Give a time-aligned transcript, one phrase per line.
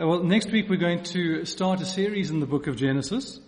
[0.00, 3.40] Uh, well, next week we're going to start a series in the book of Genesis.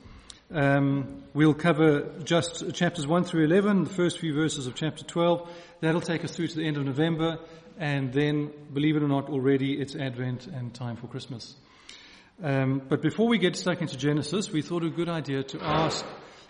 [0.51, 5.49] Um, we'll cover just chapters 1 through 11, the first few verses of chapter 12.
[5.81, 7.39] That'll take us through to the end of November,
[7.79, 11.55] and then, believe it or not, already it's Advent and time for Christmas.
[12.43, 16.05] Um, but before we get stuck into Genesis, we thought a good idea to ask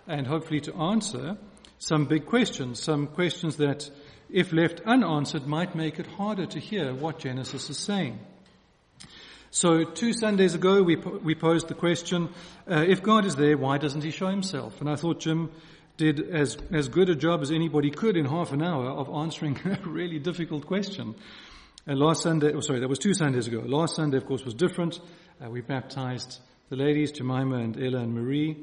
[0.07, 1.37] and hopefully to answer
[1.77, 3.91] some big questions, some questions that,
[4.31, 8.19] if left unanswered, might make it harder to hear what Genesis is saying.
[9.53, 12.29] So two Sundays ago, we, we posed the question,
[12.71, 14.81] uh, if God is there, why doesn't he show himself?
[14.81, 15.51] And I thought Jim
[15.97, 19.59] did as, as good a job as anybody could in half an hour of answering
[19.65, 21.17] a really difficult question.
[21.85, 23.61] And last Sunday, oh sorry, that was two Sundays ago.
[23.67, 25.01] Last Sunday, of course, was different.
[25.45, 26.39] Uh, we baptized
[26.69, 28.57] the ladies, Jemima and Ella and Marie,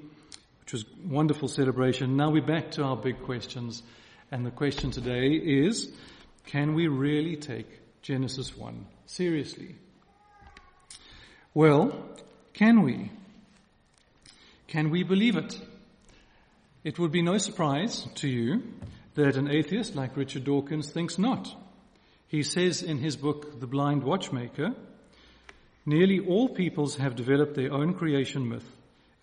[0.61, 2.15] which was a wonderful celebration.
[2.15, 3.83] Now we're back to our big questions.
[4.31, 5.91] And the question today is,
[6.45, 7.67] can we really take
[8.01, 9.75] Genesis 1 seriously?
[11.57, 11.91] Well,
[12.53, 13.09] can we?
[14.67, 15.59] Can we believe it?
[16.83, 18.61] It would be no surprise to you
[19.15, 21.51] that an atheist like Richard Dawkins thinks not.
[22.27, 24.75] He says in his book, The Blind Watchmaker,
[25.83, 28.71] nearly all peoples have developed their own creation myth,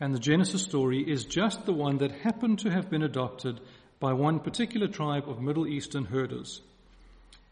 [0.01, 3.61] and the Genesis story is just the one that happened to have been adopted
[4.01, 6.63] by one particular tribe of Middle Eastern herders.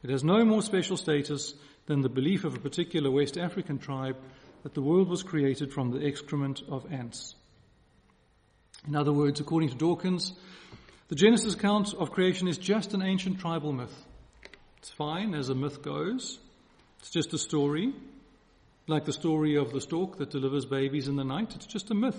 [0.03, 1.55] It has no more special status
[1.87, 4.17] than the belief of a particular West African tribe
[4.63, 7.35] that the world was created from the excrement of ants.
[8.87, 10.33] In other words, according to Dawkins,
[11.09, 13.95] the Genesis account of creation is just an ancient tribal myth.
[14.79, 16.39] It's fine as a myth goes.
[17.01, 17.93] It's just a story,
[18.87, 21.55] like the story of the stork that delivers babies in the night.
[21.55, 22.19] It's just a myth.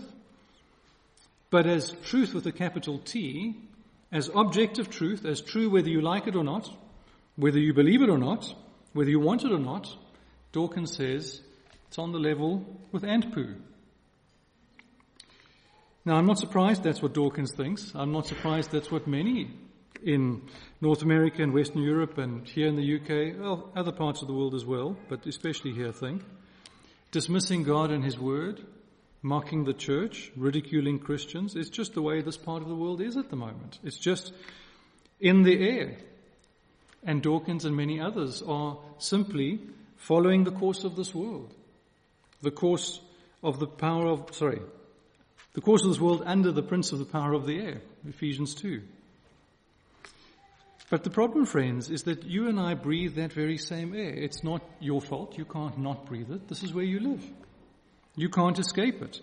[1.49, 3.55] But as truth with a capital T,
[4.11, 6.69] as objective truth, as true whether you like it or not,
[7.35, 8.53] whether you believe it or not,
[8.93, 9.93] whether you want it or not,
[10.51, 11.41] Dawkins says
[11.93, 13.53] it's on the level with ant poo.
[16.05, 17.91] Now, I'm not surprised that's what Dawkins thinks.
[17.93, 19.51] I'm not surprised that's what many
[20.03, 20.41] in
[20.81, 24.33] North America and Western Europe and here in the UK, well, other parts of the
[24.33, 26.23] world as well, but especially here think.
[27.11, 28.65] Dismissing God and His Word,
[29.21, 33.17] mocking the church, ridiculing Christians, it's just the way this part of the world is
[33.17, 33.77] at the moment.
[33.83, 34.33] It's just
[35.19, 35.97] in the air.
[37.03, 39.59] And Dawkins and many others are simply
[39.95, 41.53] following the course of this world
[42.43, 43.01] the course
[43.41, 44.61] of the power of, sorry,
[45.53, 48.55] the course of this world under the prince of the power of the air, Ephesians
[48.55, 48.81] 2.
[50.89, 54.13] But the problem, friends, is that you and I breathe that very same air.
[54.13, 55.37] It's not your fault.
[55.37, 56.47] You can't not breathe it.
[56.47, 57.23] This is where you live.
[58.15, 59.21] You can't escape it.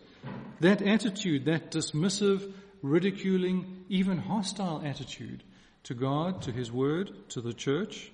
[0.60, 5.44] That attitude, that dismissive, ridiculing, even hostile attitude
[5.84, 8.10] to God, to His Word, to the church,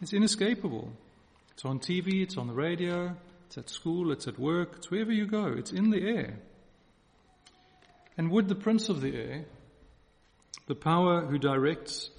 [0.00, 0.92] it's inescapable.
[1.52, 3.16] It's on TV, it's on the radio,
[3.50, 6.38] it's at school, it's at work, it's wherever you go, it's in the air.
[8.16, 9.44] And would the Prince of the air,
[10.68, 12.10] the power who directs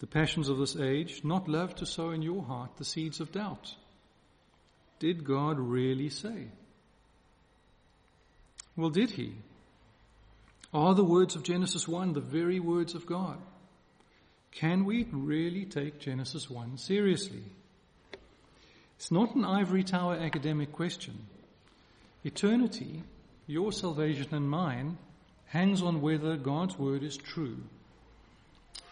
[0.00, 3.32] the passions of this age, not love to sow in your heart the seeds of
[3.32, 3.74] doubt?
[4.98, 6.48] Did God really say?
[8.76, 9.32] Well, did he?
[10.74, 13.38] Are the words of Genesis 1 the very words of God?
[14.50, 17.44] Can we really take Genesis 1 seriously?
[19.00, 21.24] It's not an ivory tower academic question.
[22.22, 23.02] Eternity,
[23.46, 24.98] your salvation and mine,
[25.46, 27.56] hangs on whether God's word is true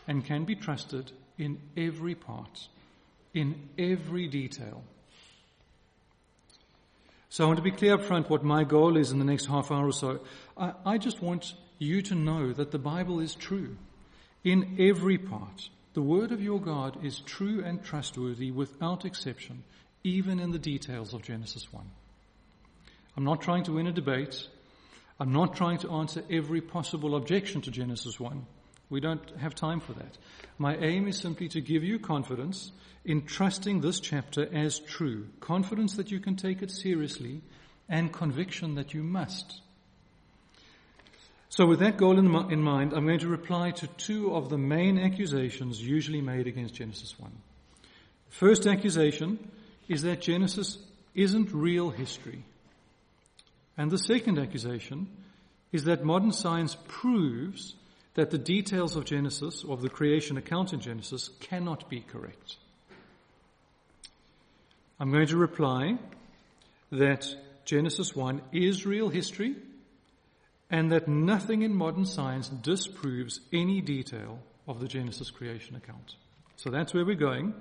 [0.06, 2.68] and can be trusted in every part,
[3.34, 4.82] in every detail.
[7.28, 9.44] So I want to be clear up front what my goal is in the next
[9.44, 10.20] half hour or so.
[10.56, 13.76] I, I just want you to know that the Bible is true
[14.42, 15.68] in every part.
[15.92, 19.64] The word of your God is true and trustworthy without exception
[20.04, 21.84] even in the details of Genesis 1.
[23.16, 24.46] I'm not trying to win a debate.
[25.18, 28.46] I'm not trying to answer every possible objection to Genesis 1.
[28.90, 30.16] We don't have time for that.
[30.56, 32.72] My aim is simply to give you confidence
[33.04, 37.42] in trusting this chapter as true, confidence that you can take it seriously,
[37.88, 39.60] and conviction that you must.
[41.48, 44.58] So, with that goal in, in mind, I'm going to reply to two of the
[44.58, 47.32] main accusations usually made against Genesis 1.
[48.28, 49.38] First accusation
[49.88, 50.78] is that Genesis
[51.14, 52.44] isn't real history.
[53.76, 55.08] And the second accusation
[55.72, 57.74] is that modern science proves
[58.14, 62.56] that the details of Genesis, of the creation account in Genesis, cannot be correct.
[64.98, 65.98] I'm going to reply
[66.90, 67.26] that
[67.64, 69.54] Genesis 1 is real history
[70.70, 76.16] and that nothing in modern science disproves any detail of the Genesis creation account.
[76.56, 77.54] So that's where we're going.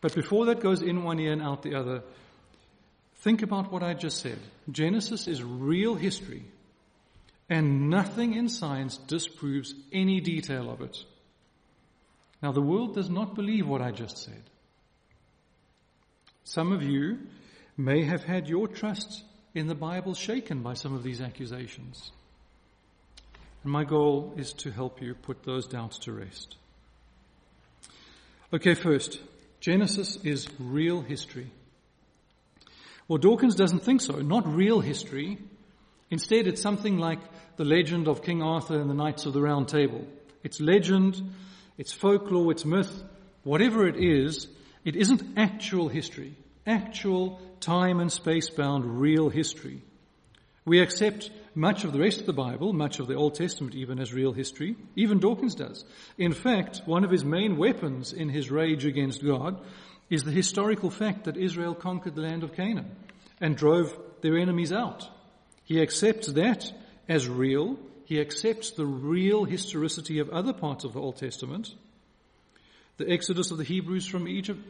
[0.00, 2.02] But before that goes in one ear and out the other,
[3.26, 4.38] Think about what I just said.
[4.70, 6.44] Genesis is real history,
[7.48, 10.96] and nothing in science disproves any detail of it.
[12.40, 14.42] Now, the world does not believe what I just said.
[16.44, 17.18] Some of you
[17.76, 22.12] may have had your trust in the Bible shaken by some of these accusations.
[23.64, 26.56] And my goal is to help you put those doubts to rest.
[28.52, 29.18] Okay, first,
[29.66, 31.50] Genesis is real history.
[33.08, 34.20] Well, Dawkins doesn't think so.
[34.20, 35.38] Not real history.
[36.08, 37.18] Instead, it's something like
[37.56, 40.06] the legend of King Arthur and the Knights of the Round Table.
[40.44, 41.20] It's legend,
[41.78, 43.02] it's folklore, it's myth,
[43.42, 44.46] whatever it is,
[44.84, 49.82] it isn't actual history, actual time and space bound real history.
[50.66, 54.00] We accept much of the rest of the Bible, much of the Old Testament even
[54.00, 54.76] as real history.
[54.96, 55.84] Even Dawkins does.
[56.18, 59.58] In fact, one of his main weapons in his rage against God
[60.10, 62.90] is the historical fact that Israel conquered the land of Canaan
[63.40, 65.08] and drove their enemies out.
[65.64, 66.72] He accepts that
[67.08, 67.78] as real.
[68.04, 71.72] He accepts the real historicity of other parts of the Old Testament.
[72.96, 74.60] The exodus of the Hebrews from Egypt,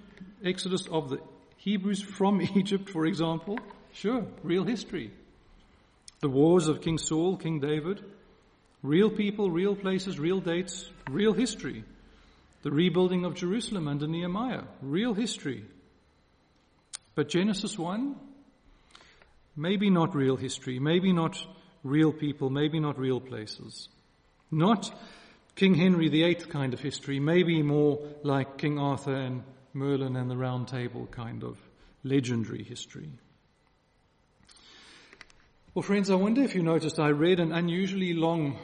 [0.45, 1.21] exodus of the
[1.57, 3.59] Hebrews from Egypt, for example.
[3.93, 5.11] Sure, real history.
[6.21, 8.03] The wars of King Saul, King David.
[8.83, 11.85] Real people, real places, real dates, real history.
[12.63, 14.63] The rebuilding of Jerusalem under Nehemiah.
[14.81, 15.65] Real history.
[17.15, 18.15] But Genesis 1,
[19.57, 21.45] maybe not real history, maybe not
[21.83, 23.89] real people, maybe not real places.
[24.51, 24.93] Not
[25.55, 29.43] King Henry VIII kind of history, maybe more like King Arthur and
[29.73, 31.59] Merlin and the Round Table kind of
[32.05, 33.11] legendary history.
[35.77, 38.59] Well, friends, I wonder if you noticed I read an unusually long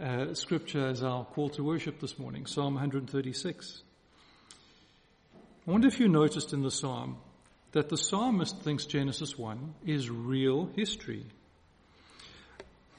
[0.00, 3.82] uh, scripture as our call to worship this morning, Psalm 136.
[5.34, 7.18] I wonder if you noticed in the psalm
[7.72, 11.26] that the psalmist thinks Genesis 1 is real history.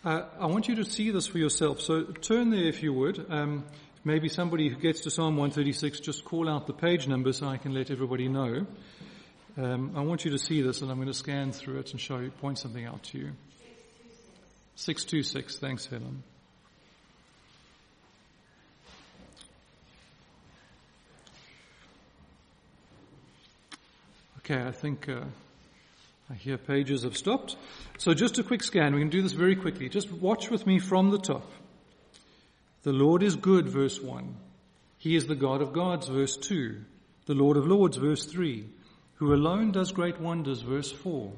[0.05, 1.81] Uh, I want you to see this for yourself.
[1.81, 3.25] So turn there if you would.
[3.31, 3.65] Um,
[4.03, 7.57] maybe somebody who gets to Psalm 136 just call out the page number so I
[7.57, 8.67] can let everybody know.
[9.55, 12.01] Um, I want you to see this and I'm going to scan through it and
[12.01, 13.31] show you, point something out to you.
[14.77, 15.59] 626.
[15.59, 16.23] Thanks, Helen.
[24.39, 25.21] Okay, I think uh,
[26.31, 27.55] I hear pages have stopped.
[27.99, 28.95] So just a quick scan.
[28.95, 29.87] We can do this very quickly.
[29.87, 31.49] Just watch with me from the top.
[32.81, 34.35] The Lord is good, verse 1.
[34.97, 36.81] He is the God of gods, verse 2.
[37.27, 38.65] The Lord of lords, verse 3.
[39.23, 41.31] Who alone does great wonders, verse 4.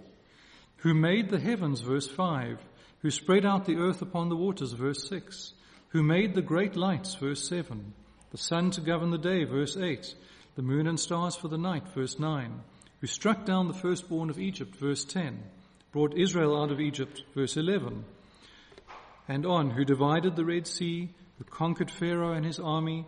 [0.77, 2.57] Who made the heavens, verse 5.
[3.03, 5.53] Who spread out the earth upon the waters, verse 6.
[5.89, 7.93] Who made the great lights, verse 7.
[8.31, 10.15] The sun to govern the day, verse 8.
[10.55, 12.59] The moon and stars for the night, verse 9
[13.01, 15.43] who struck down the firstborn of Egypt, verse 10,
[15.91, 18.03] brought Israel out of Egypt, verse 11,
[19.27, 23.05] and on, who divided the Red Sea, who conquered Pharaoh and his army,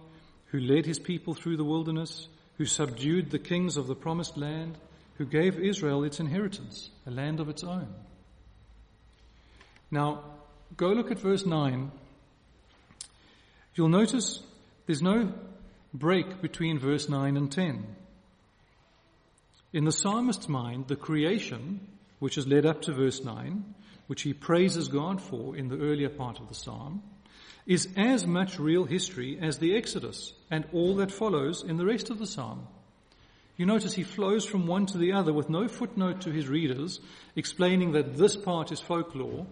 [0.51, 2.27] who led his people through the wilderness,
[2.57, 4.77] who subdued the kings of the promised land,
[5.15, 7.87] who gave Israel its inheritance, a land of its own.
[9.89, 10.23] Now,
[10.75, 11.91] go look at verse 9.
[13.75, 14.41] You'll notice
[14.85, 15.33] there's no
[15.93, 17.95] break between verse 9 and 10.
[19.73, 21.79] In the psalmist's mind, the creation,
[22.19, 23.75] which has led up to verse 9,
[24.07, 27.03] which he praises God for in the earlier part of the psalm,
[27.67, 32.09] is as much real history as the Exodus and all that follows in the rest
[32.09, 32.65] of the psalm.
[33.57, 37.01] You notice he flows from one to the other with no footnote to his readers
[37.35, 39.45] explaining that this part is folklore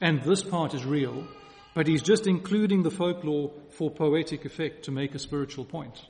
[0.00, 1.26] and this part is real,
[1.74, 6.04] but he's just including the folklore for poetic effect to make a spiritual point.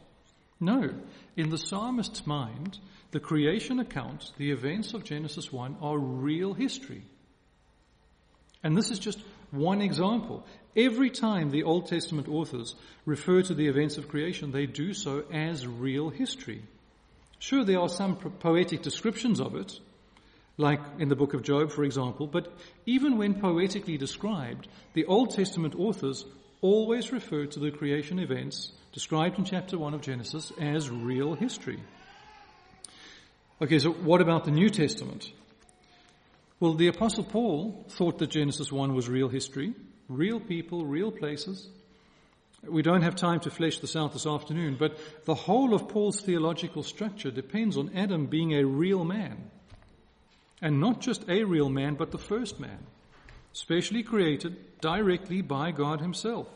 [0.60, 0.94] No,
[1.36, 2.78] in the psalmist's mind,
[3.10, 7.02] the creation account, the events of Genesis 1 are real history.
[8.62, 9.20] And this is just
[9.54, 10.44] one example.
[10.76, 12.74] Every time the Old Testament authors
[13.06, 16.62] refer to the events of creation, they do so as real history.
[17.38, 19.78] Sure, there are some poetic descriptions of it,
[20.56, 22.52] like in the book of Job, for example, but
[22.86, 26.24] even when poetically described, the Old Testament authors
[26.60, 31.78] always refer to the creation events described in chapter 1 of Genesis as real history.
[33.60, 35.30] Okay, so what about the New Testament?
[36.64, 39.74] Well, the Apostle Paul thought that Genesis 1 was real history,
[40.08, 41.68] real people, real places.
[42.62, 46.22] We don't have time to flesh this out this afternoon, but the whole of Paul's
[46.22, 49.50] theological structure depends on Adam being a real man.
[50.62, 52.78] And not just a real man, but the first man,
[53.52, 56.48] specially created directly by God Himself.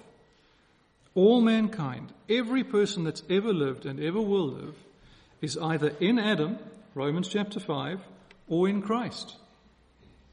[1.14, 4.74] All mankind, every person that's ever lived and ever will live,
[5.42, 6.58] is either in Adam
[6.94, 8.00] Romans chapter 5,
[8.48, 9.36] or in Christ.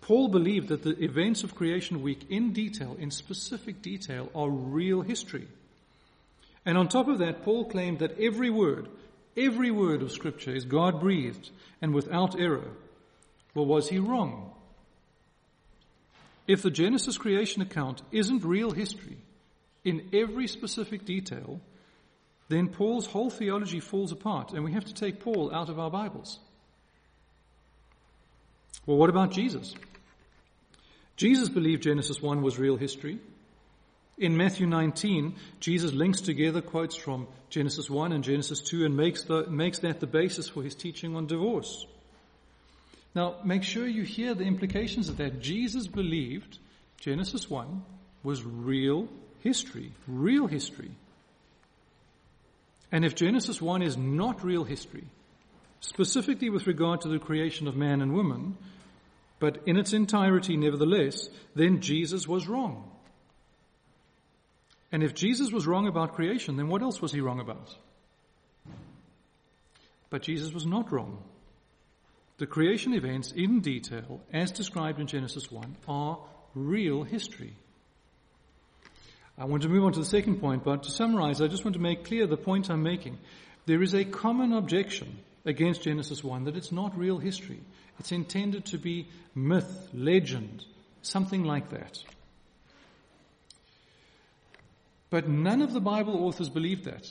[0.06, 5.02] Paul believed that the events of creation week in detail, in specific detail, are real
[5.02, 5.48] history.
[6.64, 8.88] And on top of that, Paul claimed that every word,
[9.36, 11.50] every word of scripture is God breathed
[11.82, 12.68] and without error.
[13.56, 14.52] Well, was he wrong?
[16.48, 19.18] If the Genesis creation account isn't real history
[19.84, 21.60] in every specific detail,
[22.48, 25.90] then Paul's whole theology falls apart and we have to take Paul out of our
[25.90, 26.38] Bibles.
[28.86, 29.74] Well, what about Jesus?
[31.18, 33.20] Jesus believed Genesis 1 was real history.
[34.18, 39.24] In Matthew 19, Jesus links together quotes from Genesis 1 and Genesis 2 and makes,
[39.24, 41.86] the, makes that the basis for his teaching on divorce.
[43.14, 45.42] Now, make sure you hear the implications of that.
[45.42, 46.60] Jesus believed
[47.00, 47.84] Genesis 1
[48.24, 49.08] was real
[49.42, 50.92] history, real history.
[52.92, 55.06] And if Genesis 1 is not real history,
[55.80, 58.58] specifically with regard to the creation of man and woman,
[59.40, 62.92] but in its entirety nevertheless, then Jesus was wrong.
[64.92, 67.76] And if Jesus was wrong about creation, then what else was he wrong about?
[70.10, 71.22] But Jesus was not wrong.
[72.38, 76.20] The creation events in detail, as described in Genesis 1, are
[76.54, 77.56] real history.
[79.38, 81.76] I want to move on to the second point, but to summarize, I just want
[81.76, 83.18] to make clear the point I'm making.
[83.66, 87.62] There is a common objection against Genesis 1 that it's not real history.
[88.00, 90.66] It's intended to be myth, legend,
[91.02, 92.04] something like that.
[95.10, 97.08] But none of the Bible authors believed that.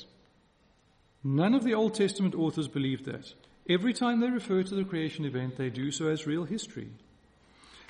[1.23, 3.33] None of the Old Testament authors believed that.
[3.69, 6.88] Every time they refer to the creation event, they do so as real history.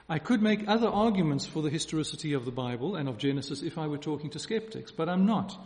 [0.09, 3.79] I could make other arguments for the historicity of the Bible and of Genesis if
[3.79, 5.59] I were talking to skeptics, but I'm not.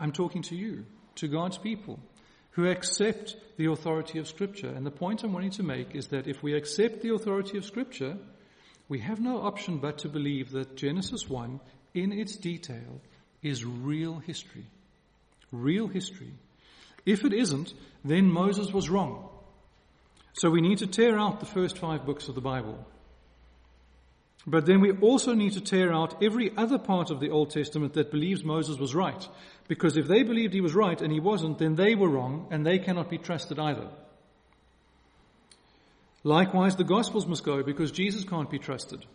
[0.00, 0.86] I'm talking to you,
[1.16, 2.00] to God's people,
[2.52, 4.68] who accept the authority of Scripture.
[4.68, 7.64] And the point I'm wanting to make is that if we accept the authority of
[7.64, 8.16] Scripture,
[8.88, 11.60] we have no option but to believe that Genesis 1,
[11.94, 13.00] in its detail,
[13.42, 14.66] is real history.
[15.50, 16.32] Real history.
[17.04, 17.72] If it isn't,
[18.04, 19.28] then Moses was wrong.
[20.34, 22.86] So we need to tear out the first five books of the Bible.
[24.46, 27.94] But then we also need to tear out every other part of the Old Testament
[27.94, 29.28] that believes Moses was right.
[29.72, 32.66] Because if they believed he was right and he wasn't, then they were wrong and
[32.66, 33.88] they cannot be trusted either.
[36.24, 39.06] Likewise, the Gospels must go because Jesus can't be trusted.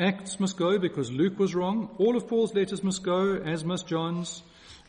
[0.00, 1.90] Acts must go because Luke was wrong.
[1.98, 4.42] All of Paul's letters must go, as must John's,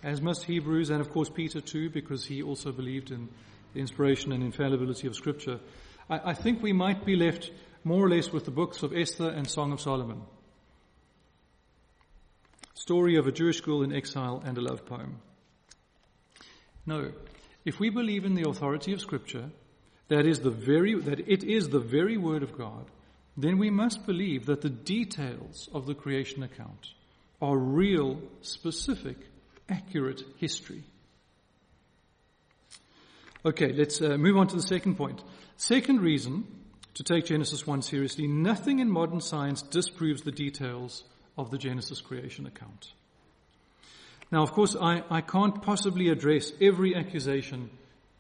[0.03, 3.27] as must Hebrews, and of course Peter too, because he also believed in
[3.73, 5.59] the inspiration and infallibility of Scripture,
[6.09, 7.51] I, I think we might be left
[7.83, 10.21] more or less with the books of Esther and Song of Solomon.
[12.77, 15.17] Story of a Jewish girl in exile and a love poem.
[16.85, 17.11] No,
[17.65, 19.49] if we believe in the authority of Scripture,
[20.09, 22.85] that is the very that it is the very word of God,
[23.35, 26.91] then we must believe that the details of the creation account
[27.41, 29.17] are real, specific,
[29.67, 30.83] accurate history.
[33.43, 35.23] Okay, let's uh, move on to the second point.
[35.55, 36.45] Second reason
[36.93, 41.03] to take Genesis 1 seriously, nothing in modern science disproves the details
[41.37, 42.91] of the Genesis creation account.
[44.31, 47.69] Now, of course, I, I can't possibly address every accusation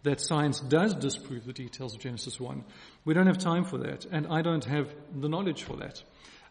[0.03, 2.63] that science does disprove the details of Genesis 1.
[3.03, 6.01] We don't have time for that, and I don't have the knowledge for that.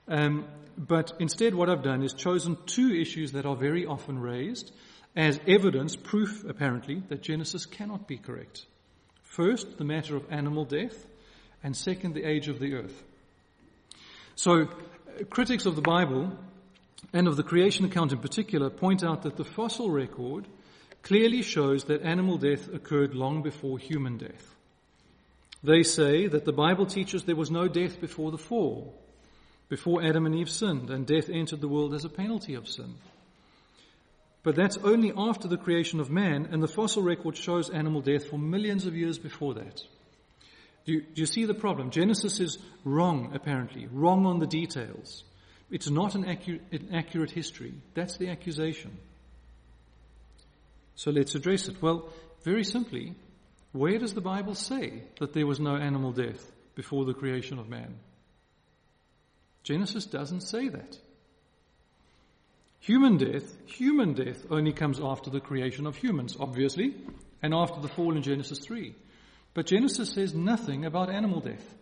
[0.09, 0.47] Um,
[0.77, 4.73] but instead, what I've done is chosen two issues that are very often raised
[5.17, 8.67] as evidence, proof apparently, that Genesis cannot be correct.
[9.23, 11.07] First, the matter of animal death,
[11.63, 13.03] and second, the age of the earth.
[14.35, 14.69] So,
[15.31, 16.37] critics of the Bible,
[17.13, 20.47] and of the creation account in particular, point out that the fossil record
[21.03, 24.55] clearly shows that animal death occurred long before human death.
[25.63, 28.95] They say that the Bible teaches there was no death before the fall,
[29.69, 32.95] before Adam and Eve sinned, and death entered the world as a penalty of sin.
[34.43, 38.29] But that's only after the creation of man, and the fossil record shows animal death
[38.29, 39.81] for millions of years before that.
[40.85, 41.91] Do you, do you see the problem?
[41.91, 45.25] Genesis is wrong, apparently, wrong on the details.
[45.71, 47.75] It's not an accurate, an accurate history.
[47.95, 48.97] That's the accusation.
[50.95, 51.83] So let's address it.
[51.83, 52.09] Well,
[52.45, 53.15] very simply,
[53.73, 57.69] where does the Bible say that there was no animal death before the creation of
[57.69, 57.97] man?
[59.63, 60.97] Genesis doesn't say that.
[62.81, 66.95] Human death, human death only comes after the creation of humans, obviously,
[67.43, 68.95] and after the fall in Genesis 3.
[69.55, 71.75] But Genesis says nothing about animal death.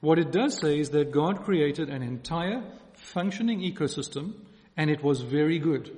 [0.00, 2.62] What it does say is that God created an entire
[2.94, 4.34] functioning ecosystem
[4.76, 5.96] and it was very good.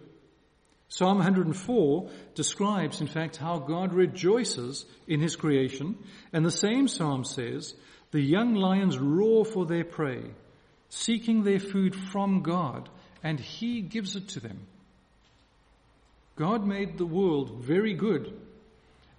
[0.88, 5.96] Psalm 104 describes, in fact, how God rejoices in his creation,
[6.34, 7.74] and the same psalm says,
[8.10, 10.22] the young lions roar for their prey,
[10.90, 12.90] seeking their food from God,
[13.22, 14.66] and he gives it to them.
[16.36, 18.38] God made the world very good,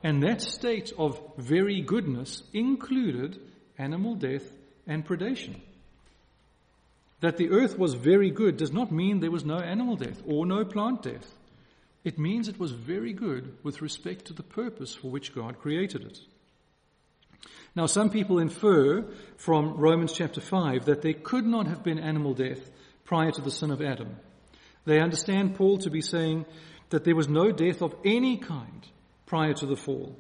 [0.04, 3.40] and that state of very goodness included
[3.80, 4.48] animal death
[4.88, 5.56] and predation.
[7.22, 10.46] That the earth was very good does not mean there was no animal death or
[10.46, 11.34] no plant death.
[12.04, 16.04] It means it was very good with respect to the purpose for which God created
[16.04, 16.20] it.
[17.75, 19.06] Now, some people infer
[19.38, 22.70] from Romans chapter 5 that there could not have been animal death
[23.06, 24.16] prior to the sin of Adam.
[24.86, 26.46] They understand Paul to be saying
[26.90, 28.86] that there was no death of any kind
[29.25, 30.16] prior to the fall.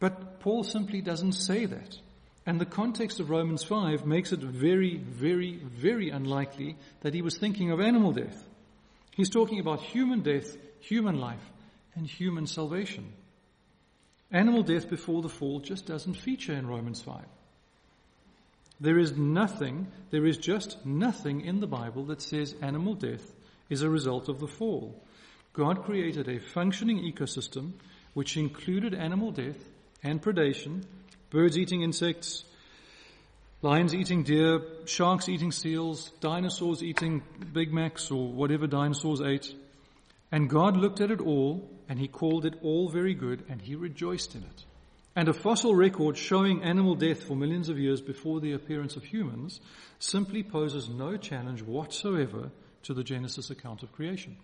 [0.00, 1.96] But Paul simply doesn't say that.
[2.50, 7.38] And the context of Romans 5 makes it very, very, very unlikely that he was
[7.38, 8.44] thinking of animal death.
[9.14, 11.44] He's talking about human death human life,
[11.94, 13.12] and human salvation.
[14.32, 17.22] Animal death before the fall just doesn't feature in Romans 5.
[18.80, 23.34] There is nothing, there is just nothing in the Bible that says animal death
[23.68, 25.02] is a result of the fall.
[25.52, 27.72] God created a functioning ecosystem
[28.14, 29.58] which included animal death
[30.02, 30.84] and predation,
[31.30, 32.44] birds eating insects,
[33.62, 37.22] lions eating deer, sharks eating seals, dinosaurs eating
[37.52, 39.54] Big Macs or whatever dinosaurs ate,
[40.32, 43.74] and God looked at it all, and he called it all very good, and he
[43.74, 44.64] rejoiced in it.
[45.16, 49.04] And a fossil record showing animal death for millions of years before the appearance of
[49.04, 49.60] humans
[49.98, 52.50] simply poses no challenge whatsoever
[52.84, 54.36] to the Genesis account of creation.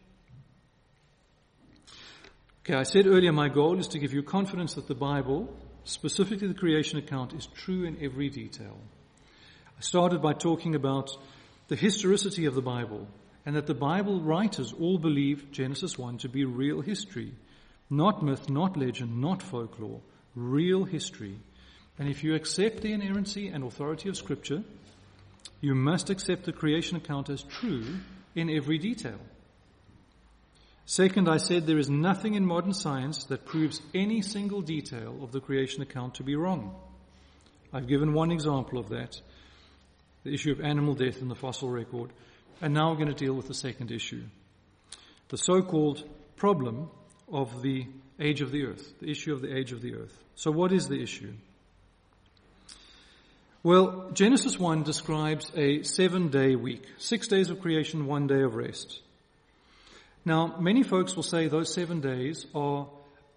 [2.64, 5.49] Okay, I said earlier my goal is to give you confidence that the Bible,
[5.88, 8.76] specifically the creation account, is true in every detail.
[9.78, 11.11] I started by talking about
[11.69, 13.09] the historicity of the Bible,
[13.45, 17.33] and that the Bible writers all believe Genesis 1 to be real history.
[17.88, 20.00] Not myth, not legend, not folklore,
[20.35, 21.37] real history.
[21.99, 24.64] And if you accept the inerrancy and authority of Scripture,
[25.61, 27.85] you must accept the creation account as true
[28.35, 29.18] in every detail.
[30.87, 35.33] Second, I said there is nothing in modern science that proves any single detail of
[35.33, 36.77] the creation account to be wrong.
[37.72, 39.20] I've given one example of that
[40.22, 42.11] the issue of animal death in the fossil record.
[42.61, 44.25] And now we're going to deal with the second issue
[45.29, 46.05] the so called
[46.37, 46.88] problem
[47.29, 47.87] of the
[48.20, 50.16] age of the earth, the issue of the age of the earth.
[50.37, 51.33] So, what is the issue?
[53.64, 58.55] Well, Genesis 1 describes a seven day week, six days of creation, one day of
[58.55, 59.01] rest.
[60.26, 62.88] Now, many folks will say those seven days are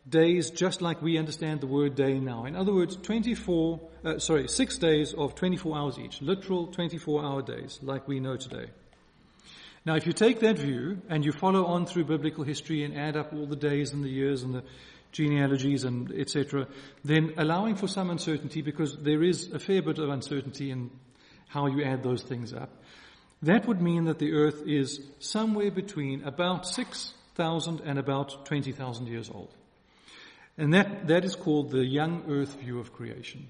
[0.09, 2.45] days just like we understand the word day now.
[2.45, 7.41] In other words, 24, uh, sorry, six days of 24 hours each, literal 24 hour
[7.43, 8.71] days like we know today.
[9.85, 13.15] Now, if you take that view and you follow on through biblical history and add
[13.15, 14.63] up all the days and the years and the
[15.11, 16.67] genealogies and etc.,
[17.05, 20.89] then allowing for some uncertainty, because there is a fair bit of uncertainty in
[21.49, 22.71] how you add those things up,
[23.41, 29.29] that would mean that the earth is somewhere between about 6,000 and about 20,000 years
[29.33, 29.53] old.
[30.57, 33.47] And that, that is called the young earth view of creation.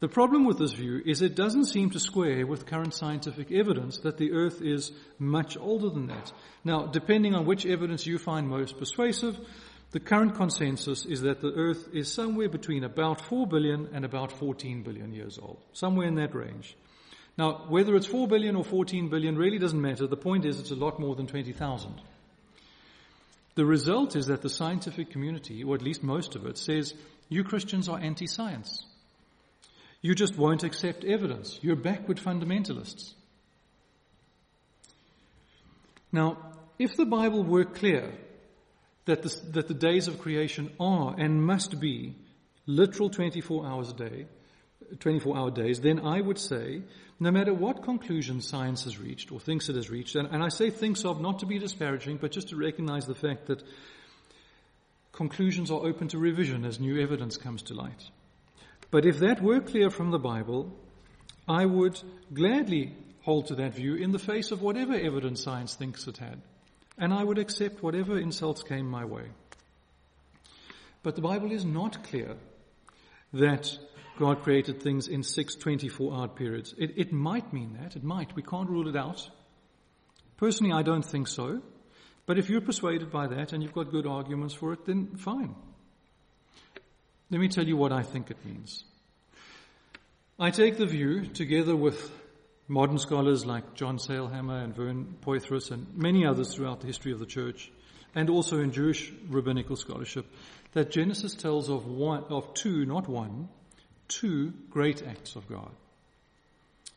[0.00, 4.00] The problem with this view is it doesn't seem to square with current scientific evidence
[4.00, 6.30] that the earth is much older than that.
[6.62, 9.38] Now, depending on which evidence you find most persuasive,
[9.92, 14.32] the current consensus is that the earth is somewhere between about 4 billion and about
[14.32, 15.64] 14 billion years old.
[15.72, 16.76] Somewhere in that range.
[17.36, 20.06] Now, whether it's 4 billion or 14 billion really doesn't matter.
[20.06, 22.00] The point is it's a lot more than 20,000.
[23.56, 26.94] The result is that the scientific community, or at least most of it, says
[27.28, 28.84] you Christians are anti-science.
[30.02, 31.58] You just won't accept evidence.
[31.62, 33.14] You're backward fundamentalists.
[36.12, 36.38] Now,
[36.78, 38.12] if the Bible were clear
[39.06, 42.14] that the, that the days of creation are and must be
[42.66, 44.26] literal 24 hours a day,
[45.00, 46.82] 24 hour days, then I would say,
[47.20, 50.48] no matter what conclusion science has reached or thinks it has reached, and, and I
[50.48, 53.62] say thinks of not to be disparaging, but just to recognize the fact that
[55.12, 58.10] conclusions are open to revision as new evidence comes to light.
[58.90, 60.72] But if that were clear from the Bible,
[61.48, 62.00] I would
[62.32, 66.40] gladly hold to that view in the face of whatever evidence science thinks it had.
[66.98, 69.24] And I would accept whatever insults came my way.
[71.02, 72.36] But the Bible is not clear
[73.32, 73.76] that
[74.18, 76.74] God created things in six 24 hour periods.
[76.78, 77.96] It, it might mean that.
[77.96, 78.36] It might.
[78.36, 79.28] We can't rule it out.
[80.36, 81.62] Personally, I don't think so.
[82.26, 85.54] But if you're persuaded by that and you've got good arguments for it, then fine.
[87.30, 88.84] Let me tell you what I think it means.
[90.38, 92.10] I take the view, together with
[92.66, 97.18] modern scholars like John Sailhamer and Vern Poythress and many others throughout the history of
[97.18, 97.70] the church,
[98.14, 100.26] and also in Jewish rabbinical scholarship,
[100.72, 103.48] that Genesis tells of one, of two, not one,
[104.08, 105.70] two great acts of God.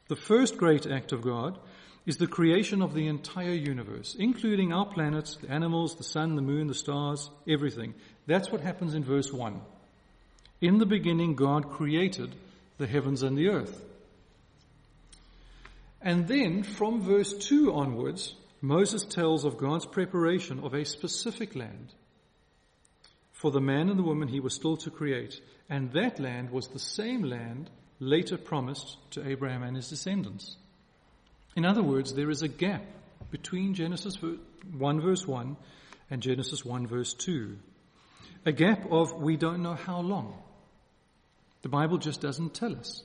[0.08, 1.60] The first great act of God
[2.06, 6.42] is the creation of the entire universe, including our planets, the animals, the sun, the
[6.42, 7.94] moon, the stars, everything.
[8.26, 9.60] That's what happens in verse 1.
[10.62, 12.34] In the beginning, God created
[12.78, 13.84] the heavens and the earth.
[16.02, 21.94] And then from verse 2 onwards, Moses tells of God's preparation of a specific land
[23.34, 25.40] for the man and the woman he was still to create.
[25.70, 30.56] And that land was the same land later promised to Abraham and his descendants.
[31.56, 32.86] In other words, there is a gap
[33.32, 35.58] between Genesis 1 verse 1
[36.10, 37.58] and Genesis 1 verse 2.
[38.46, 40.34] A gap of we don't know how long.
[41.64, 43.04] The Bible just doesn't tell us.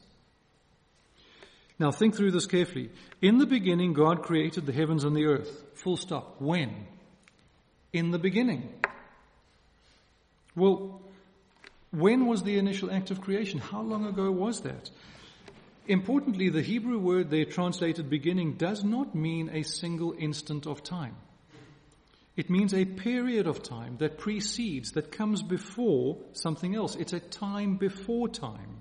[1.79, 2.91] Now think through this carefully.
[3.21, 5.65] In the beginning, God created the heavens and the earth.
[5.75, 6.41] Full stop.
[6.41, 6.87] When?
[7.93, 8.73] In the beginning.
[10.55, 11.01] Well,
[11.93, 13.61] when was the initial act of creation?
[13.61, 14.91] How long ago was that?
[15.87, 21.17] Importantly, the Hebrew word there translated beginning does not mean a single instant of time.
[22.35, 26.97] It means a period of time that precedes, that comes before something else.
[26.97, 28.79] It's a time before time.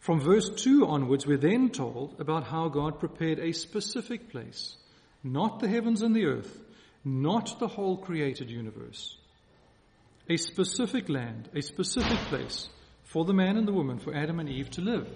[0.00, 4.76] From verse 2 onwards, we're then told about how God prepared a specific place,
[5.24, 6.60] not the heavens and the earth,
[7.04, 9.16] not the whole created universe.
[10.32, 12.70] A specific land, a specific place
[13.02, 15.06] for the man and the woman, for Adam and Eve to live.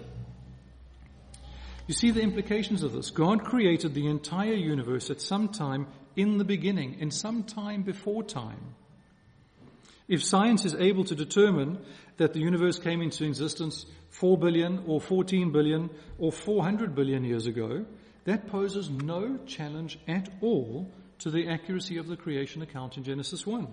[1.87, 3.09] You see the implications of this.
[3.09, 8.21] God created the entire universe at some time in the beginning, in some time before
[8.21, 8.75] time.
[10.07, 11.79] If science is able to determine
[12.17, 17.47] that the universe came into existence 4 billion or 14 billion or 400 billion years
[17.47, 17.87] ago,
[18.25, 23.47] that poses no challenge at all to the accuracy of the creation account in Genesis
[23.47, 23.67] 1.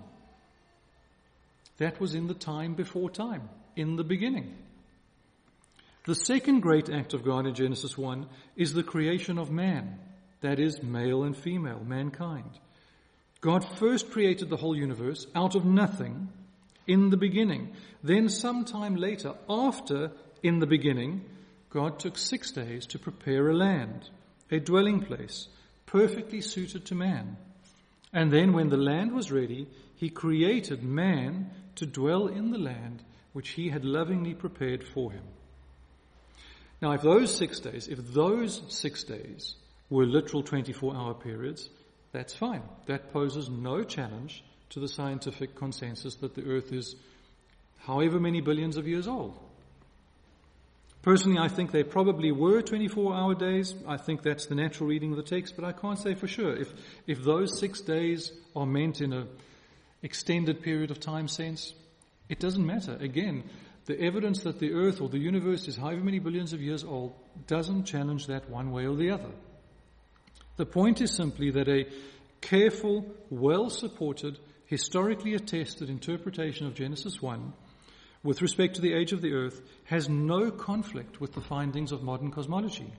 [1.77, 4.55] That was in the time before time, in the beginning.
[6.05, 9.99] The second great act of God in Genesis 1 is the creation of man,
[10.41, 12.59] that is, male and female, mankind.
[13.41, 16.29] God first created the whole universe out of nothing
[16.87, 17.73] in the beginning.
[18.03, 20.11] Then, sometime later, after
[20.43, 21.25] in the beginning,
[21.69, 24.09] God took six days to prepare a land,
[24.51, 25.47] a dwelling place,
[25.85, 27.37] perfectly suited to man.
[28.13, 33.03] And then, when the land was ready, he created man to dwell in the land
[33.33, 35.23] which he had lovingly prepared for him.
[36.81, 39.55] Now, if those six days, if those six days
[39.89, 41.69] were literal 24 hour periods,
[42.11, 42.63] that's fine.
[42.85, 46.95] That poses no challenge to the scientific consensus that the earth is
[47.79, 49.37] however many billions of years old.
[51.01, 53.75] Personally, I think they probably were 24 hour days.
[53.87, 56.55] I think that's the natural reading of the text, but I can't say for sure.
[56.55, 56.73] If,
[57.05, 59.27] if those six days are meant in a
[60.05, 61.73] extended period of time sense,
[62.29, 62.95] it doesn't matter.
[63.01, 63.43] Again,
[63.85, 67.13] the evidence that the earth or the universe is however many billions of years old
[67.47, 69.31] doesn't challenge that one way or the other.
[70.57, 71.87] The point is simply that a
[72.39, 77.53] careful, well supported, historically attested interpretation of Genesis 1
[78.23, 82.01] with respect to the age of the earth has no conflict with the findings of
[82.01, 82.91] modern cosmology.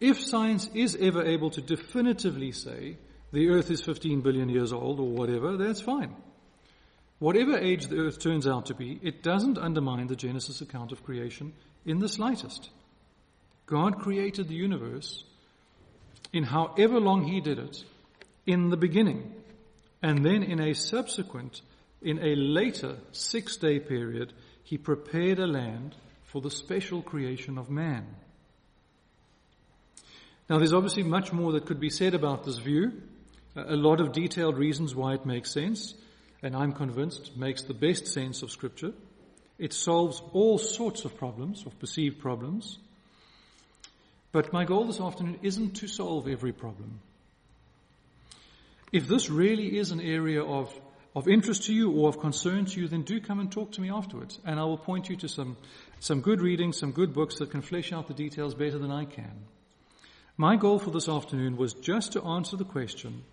[0.00, 2.96] If science is ever able to definitively say
[3.32, 6.14] the earth is 15 billion years old or whatever, that's fine.
[7.18, 11.02] Whatever age the earth turns out to be, it doesn't undermine the Genesis account of
[11.02, 11.52] creation
[11.84, 12.70] in the slightest.
[13.66, 15.24] God created the universe
[16.32, 17.84] in however long he did it
[18.46, 19.34] in the beginning,
[20.02, 21.60] and then in a subsequent,
[22.00, 27.68] in a later six day period, he prepared a land for the special creation of
[27.68, 28.06] man.
[30.48, 33.02] Now, there's obviously much more that could be said about this view,
[33.66, 35.94] a lot of detailed reasons why it makes sense,
[36.42, 38.92] and I'm convinced makes the best sense of Scripture.
[39.58, 42.78] It solves all sorts of problems, of perceived problems.
[44.30, 47.00] But my goal this afternoon isn't to solve every problem.
[48.92, 50.72] If this really is an area of,
[51.14, 53.80] of interest to you or of concern to you, then do come and talk to
[53.80, 54.38] me afterwards.
[54.44, 55.56] And I will point you to some,
[55.98, 59.04] some good reading, some good books that can flesh out the details better than I
[59.04, 59.46] can.
[60.36, 63.24] My goal for this afternoon was just to answer the question,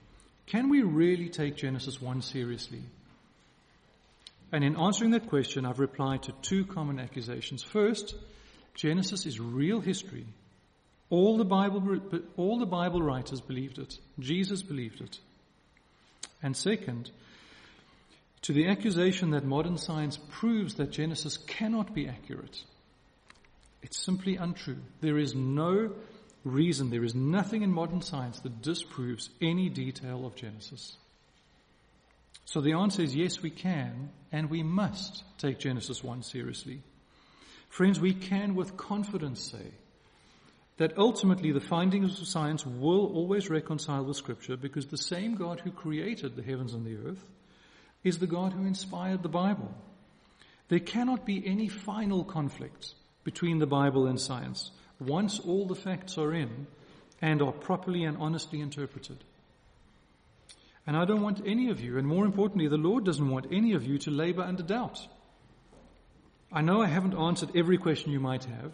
[0.48, 2.82] can we really take Genesis 1 seriously?
[4.52, 7.64] And in answering that question, I've replied to two common accusations.
[7.64, 8.16] First,
[8.76, 10.26] Genesis is real history.
[11.10, 12.00] All the Bible,
[12.38, 13.98] all the Bible writers believed it.
[14.20, 15.20] Jesus believed it.
[16.44, 17.10] And second,
[18.44, 22.64] to the accusation that modern science proves that Genesis cannot be accurate,
[23.82, 24.78] it's simply untrue.
[25.02, 25.92] There is no
[26.46, 30.96] reason, there is nothing in modern science that disproves any detail of Genesis.
[32.46, 36.82] So the answer is yes, we can, and we must take Genesis 1 seriously.
[37.70, 39.74] Friends, we can with confidence say
[40.78, 45.60] that ultimately the findings of science will always reconcile with Scripture because the same God
[45.60, 47.26] who created the heavens and the earth
[48.04, 49.74] is the God who inspired the Bible.
[50.68, 56.18] There cannot be any final conflict between the Bible and science once all the facts
[56.18, 56.68] are in
[57.22, 59.24] and are properly and honestly interpreted.
[60.88, 63.74] And I don't want any of you, and more importantly, the Lord doesn't want any
[63.74, 65.00] of you to labor under doubt.
[66.52, 68.72] I know I haven't answered every question you might have,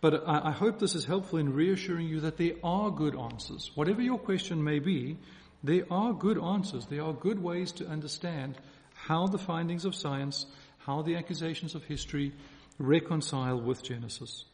[0.00, 3.70] but I, I hope this is helpful in reassuring you that there are good answers.
[3.74, 5.18] Whatever your question may be,
[5.62, 6.86] there are good answers.
[6.86, 8.56] There are good ways to understand
[8.94, 10.46] how the findings of science,
[10.78, 12.32] how the accusations of history
[12.78, 14.44] reconcile with Genesis.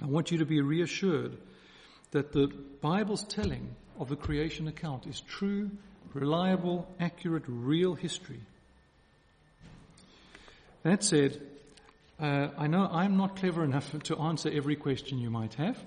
[0.00, 1.36] I want you to be reassured
[2.12, 2.46] that the
[2.80, 5.70] Bible's telling of the creation account is true,
[6.14, 8.40] reliable, accurate, real history.
[10.82, 11.40] That said,
[12.20, 15.78] uh, I know I'm not clever enough to answer every question you might have.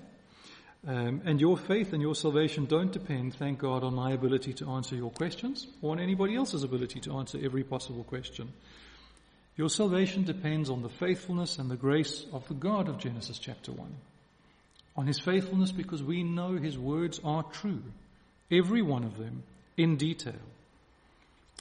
[0.86, 4.70] Um, and your faith and your salvation don't depend, thank God, on my ability to
[4.70, 8.52] answer your questions or on anybody else's ability to answer every possible question.
[9.56, 13.72] Your salvation depends on the faithfulness and the grace of the God of Genesis chapter
[13.72, 13.94] 1.
[14.96, 17.82] On his faithfulness because we know his words are true,
[18.50, 19.42] every one of them
[19.76, 20.34] in detail.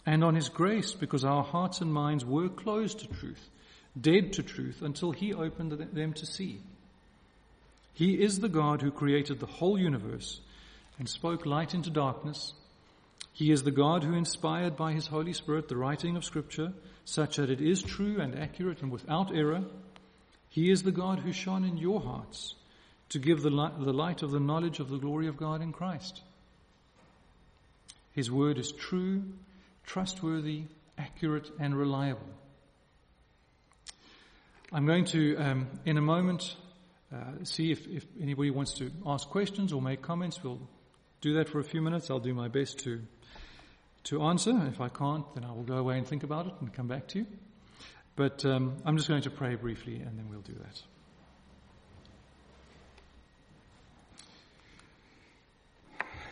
[0.06, 3.50] And on his grace because our hearts and minds were closed to truth
[4.00, 6.60] dead to truth until he opened them to see.
[7.94, 10.42] He is the God who created the whole universe
[11.00, 12.54] and spoke light into darkness.
[13.32, 16.74] He is the God who inspired by his Holy Spirit the writing of Scripture
[17.06, 19.64] such that it is true and accurate and without error.
[20.50, 22.56] He is the God who shone in your hearts
[23.10, 25.72] to give the light, the light of the knowledge of the glory of God in
[25.72, 26.22] Christ.
[28.12, 29.24] His word is true,
[29.86, 30.64] trustworthy,
[30.98, 32.28] accurate, and reliable.
[34.72, 36.56] I'm going to, um, in a moment,
[37.14, 40.44] uh, see if, if anybody wants to ask questions or make comments.
[40.44, 40.62] We'll
[41.22, 42.10] do that for a few minutes.
[42.10, 43.02] I'll do my best to
[44.06, 44.68] to answer.
[44.68, 47.08] If I can't, then I will go away and think about it and come back
[47.10, 47.26] to you.
[48.16, 50.82] But um, I'm just going to pray briefly, and then we'll do that.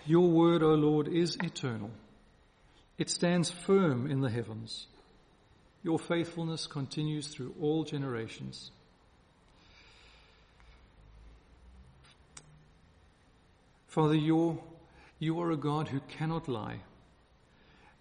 [0.06, 1.92] Your word, O Lord, is eternal.
[2.98, 4.88] It stands firm in the heavens.
[5.82, 8.72] Your faithfulness continues through all generations.
[13.88, 14.58] Father, you're,
[15.20, 16.80] you are a God who cannot lie.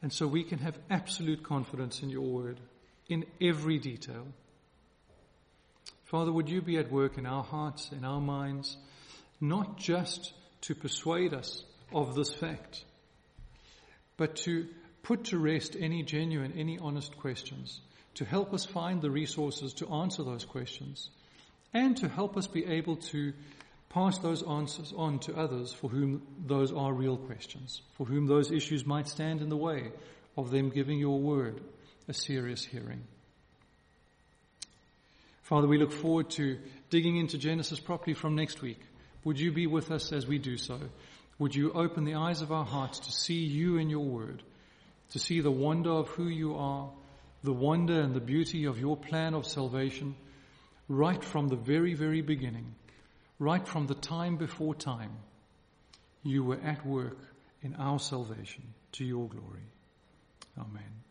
[0.02, 2.58] And so we can have absolute confidence in your word
[3.08, 4.26] in every detail.
[6.04, 8.76] Father, would you be at work in our hearts, in our minds,
[9.40, 12.84] not just to persuade us of this fact,
[14.16, 14.68] but to
[15.02, 17.80] put to rest any genuine, any honest questions,
[18.14, 21.10] to help us find the resources to answer those questions,
[21.72, 23.32] and to help us be able to
[23.92, 28.50] pass those answers on to others for whom those are real questions, for whom those
[28.50, 29.92] issues might stand in the way
[30.36, 31.60] of them giving your word
[32.08, 33.02] a serious hearing.
[35.42, 36.58] Father, we look forward to
[36.90, 38.80] digging into Genesis properly from next week.
[39.24, 40.78] Would you be with us as we do so?
[41.38, 44.42] Would you open the eyes of our hearts to see you in your word?
[45.12, 46.90] to see the wonder of who you are,
[47.44, 50.14] the wonder and the beauty of your plan of salvation
[50.88, 52.74] right from the very, very beginning,
[53.42, 55.10] right from the time before time.
[56.22, 57.18] You were at work
[57.60, 59.66] in our salvation to your glory.
[60.56, 61.01] Amen.